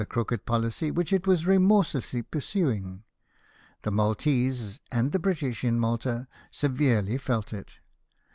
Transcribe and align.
203 0.03 0.11
crooked 0.15 0.45
policy 0.47 0.89
which 0.89 1.13
it 1.13 1.27
was 1.27 1.45
remorselessly 1.45 2.23
pursuing. 2.23 3.03
The 3.83 3.91
Maltese, 3.91 4.79
and 4.91 5.11
the 5.11 5.19
British 5.19 5.63
in 5.63 5.79
Malta, 5.79 6.27
severely 6.49 7.19
felt 7.19 7.53
it. 7.53 7.77